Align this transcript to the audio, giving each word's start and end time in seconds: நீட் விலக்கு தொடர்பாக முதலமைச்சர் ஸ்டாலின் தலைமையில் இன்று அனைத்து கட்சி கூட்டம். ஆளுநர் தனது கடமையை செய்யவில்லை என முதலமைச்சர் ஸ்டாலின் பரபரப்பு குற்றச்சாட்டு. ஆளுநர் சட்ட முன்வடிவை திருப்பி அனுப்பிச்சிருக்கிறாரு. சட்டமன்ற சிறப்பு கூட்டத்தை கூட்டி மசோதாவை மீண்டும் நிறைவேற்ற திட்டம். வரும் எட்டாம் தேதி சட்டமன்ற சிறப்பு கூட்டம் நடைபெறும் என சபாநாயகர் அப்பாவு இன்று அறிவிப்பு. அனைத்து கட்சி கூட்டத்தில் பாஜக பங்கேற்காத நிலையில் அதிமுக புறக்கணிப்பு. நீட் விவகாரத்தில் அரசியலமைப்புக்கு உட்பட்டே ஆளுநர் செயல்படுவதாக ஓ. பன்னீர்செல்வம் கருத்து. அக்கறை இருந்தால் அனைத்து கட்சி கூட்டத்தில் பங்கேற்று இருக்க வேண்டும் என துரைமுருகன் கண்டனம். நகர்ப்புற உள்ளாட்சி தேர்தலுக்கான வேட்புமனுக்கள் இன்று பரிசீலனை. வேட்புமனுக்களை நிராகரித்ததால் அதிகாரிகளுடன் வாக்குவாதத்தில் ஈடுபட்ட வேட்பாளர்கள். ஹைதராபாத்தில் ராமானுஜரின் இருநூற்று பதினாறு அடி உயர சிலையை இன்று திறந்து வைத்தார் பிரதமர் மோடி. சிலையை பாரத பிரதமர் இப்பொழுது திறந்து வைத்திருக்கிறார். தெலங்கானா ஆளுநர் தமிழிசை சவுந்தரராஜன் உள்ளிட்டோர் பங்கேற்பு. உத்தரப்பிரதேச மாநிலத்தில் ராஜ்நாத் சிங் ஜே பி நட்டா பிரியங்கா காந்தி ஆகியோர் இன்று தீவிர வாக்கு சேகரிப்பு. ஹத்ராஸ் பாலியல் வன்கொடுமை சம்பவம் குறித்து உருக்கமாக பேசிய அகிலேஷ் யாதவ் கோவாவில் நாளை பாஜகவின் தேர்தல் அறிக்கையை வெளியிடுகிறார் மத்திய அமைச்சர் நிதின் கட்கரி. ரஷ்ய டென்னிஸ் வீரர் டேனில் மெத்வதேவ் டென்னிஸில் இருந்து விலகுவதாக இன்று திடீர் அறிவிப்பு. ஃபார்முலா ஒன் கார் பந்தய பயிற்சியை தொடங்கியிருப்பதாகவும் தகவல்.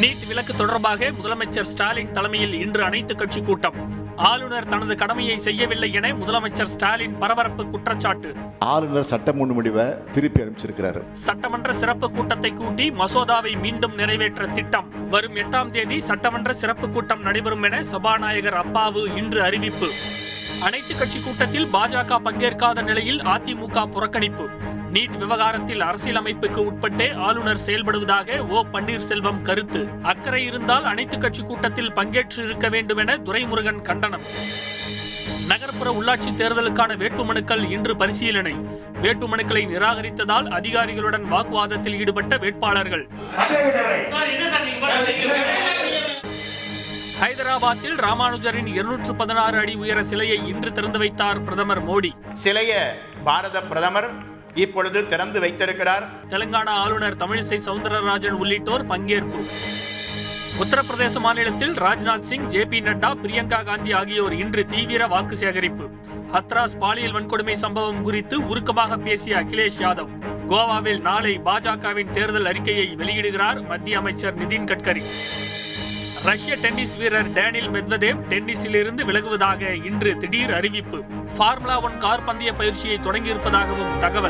நீட் 0.00 0.26
விலக்கு 0.28 0.54
தொடர்பாக 0.54 1.10
முதலமைச்சர் 1.10 1.68
ஸ்டாலின் 1.72 2.10
தலைமையில் 2.10 2.54
இன்று 2.54 2.82
அனைத்து 2.84 3.14
கட்சி 3.16 3.40
கூட்டம். 3.40 3.76
ஆளுநர் 4.16 4.66
தனது 4.66 4.96
கடமையை 4.96 5.38
செய்யவில்லை 5.38 5.92
என 5.92 6.12
முதலமைச்சர் 6.14 6.70
ஸ்டாலின் 6.74 7.18
பரபரப்பு 7.18 7.66
குற்றச்சாட்டு. 7.66 8.34
ஆளுநர் 8.58 9.08
சட்ட 9.10 9.32
முன்வடிவை 9.32 10.10
திருப்பி 10.10 10.42
அனுப்பிச்சிருக்கிறாரு. 10.42 11.02
சட்டமன்ற 11.12 11.72
சிறப்பு 11.72 12.10
கூட்டத்தை 12.10 12.52
கூட்டி 12.52 12.90
மசோதாவை 12.90 13.60
மீண்டும் 13.60 13.94
நிறைவேற்ற 13.94 14.46
திட்டம். 14.46 14.90
வரும் 15.10 15.36
எட்டாம் 15.36 15.70
தேதி 15.70 16.00
சட்டமன்ற 16.00 16.52
சிறப்பு 16.52 16.88
கூட்டம் 16.88 17.20
நடைபெறும் 17.20 17.62
என 17.62 17.82
சபாநாயகர் 17.82 18.60
அப்பாவு 18.64 19.16
இன்று 19.16 19.42
அறிவிப்பு. 19.42 19.90
அனைத்து 20.62 20.96
கட்சி 20.96 21.20
கூட்டத்தில் 21.20 21.68
பாஜக 21.72 22.18
பங்கேற்காத 22.22 22.82
நிலையில் 22.82 23.20
அதிமுக 23.20 23.86
புறக்கணிப்பு. 23.86 24.46
நீட் 24.94 25.18
விவகாரத்தில் 25.18 25.80
அரசியலமைப்புக்கு 25.80 26.64
உட்பட்டே 26.64 27.14
ஆளுநர் 27.14 27.60
செயல்படுவதாக 27.66 28.38
ஓ. 28.38 28.64
பன்னீர்செல்வம் 28.72 29.42
கருத்து. 29.42 29.88
அக்கறை 30.02 30.44
இருந்தால் 30.44 30.84
அனைத்து 30.84 31.18
கட்சி 31.18 31.42
கூட்டத்தில் 31.42 31.92
பங்கேற்று 31.92 32.44
இருக்க 32.44 32.68
வேண்டும் 32.68 32.96
என 32.96 33.16
துரைமுருகன் 33.16 33.82
கண்டனம். 33.82 34.20
நகர்ப்புற 35.46 35.90
உள்ளாட்சி 35.90 36.30
தேர்தலுக்கான 36.36 36.96
வேட்புமனுக்கள் 36.96 37.70
இன்று 37.70 37.96
பரிசீலனை. 37.96 38.54
வேட்புமனுக்களை 39.02 39.66
நிராகரித்ததால் 39.66 40.48
அதிகாரிகளுடன் 40.48 41.32
வாக்குவாதத்தில் 41.32 41.98
ஈடுபட்ட 41.98 42.36
வேட்பாளர்கள். 42.36 43.08
ஹைதராபாத்தில் 47.20 47.96
ராமானுஜரின் 47.96 48.66
இருநூற்று 48.66 49.14
பதினாறு 49.14 49.58
அடி 49.58 49.74
உயர 49.74 50.02
சிலையை 50.02 50.46
இன்று 50.46 50.72
திறந்து 50.72 50.98
வைத்தார் 50.98 51.42
பிரதமர் 51.42 51.88
மோடி. 51.88 52.10
சிலையை 52.32 52.82
பாரத 53.24 53.62
பிரதமர் 53.62 54.32
இப்பொழுது 54.54 55.06
திறந்து 55.06 55.40
வைத்திருக்கிறார். 55.40 56.08
தெலங்கானா 56.28 56.68
ஆளுநர் 56.68 57.16
தமிழிசை 57.16 57.58
சவுந்தரராஜன் 57.64 58.30
உள்ளிட்டோர் 58.30 58.86
பங்கேற்பு. 58.86 59.46
உத்தரப்பிரதேச 60.60 61.18
மாநிலத்தில் 61.18 61.72
ராஜ்நாத் 61.72 62.20
சிங் 62.20 62.48
ஜே 62.48 62.64
பி 62.64 62.80
நட்டா 62.80 63.14
பிரியங்கா 63.22 63.64
காந்தி 63.64 63.92
ஆகியோர் 63.92 64.32
இன்று 64.32 64.66
தீவிர 64.66 65.06
வாக்கு 65.06 65.36
சேகரிப்பு. 65.36 65.88
ஹத்ராஸ் 66.32 66.78
பாலியல் 66.78 67.12
வன்கொடுமை 67.12 67.52
சம்பவம் 67.52 68.02
குறித்து 68.02 68.46
உருக்கமாக 68.46 68.96
பேசிய 68.96 69.36
அகிலேஷ் 69.36 69.78
யாதவ் 69.78 70.08
கோவாவில் 70.48 71.00
நாளை 71.00 71.40
பாஜகவின் 71.44 72.10
தேர்தல் 72.10 72.46
அறிக்கையை 72.46 72.94
வெளியிடுகிறார் 72.98 73.66
மத்திய 73.68 73.98
அமைச்சர் 73.98 74.46
நிதின் 74.46 74.66
கட்கரி. 74.66 75.02
ரஷ்ய 76.24 76.56
டென்னிஸ் 76.56 76.96
வீரர் 76.96 77.32
டேனில் 77.32 77.68
மெத்வதேவ் 77.68 78.16
டென்னிஸில் 78.28 78.74
இருந்து 78.74 79.04
விலகுவதாக 79.04 79.84
இன்று 79.84 80.16
திடீர் 80.16 80.54
அறிவிப்பு. 80.54 81.02
ஃபார்முலா 81.36 81.80
ஒன் 81.80 81.98
கார் 81.98 82.24
பந்தய 82.24 82.52
பயிற்சியை 82.52 82.98
தொடங்கியிருப்பதாகவும் 82.98 83.98
தகவல். 84.00 84.22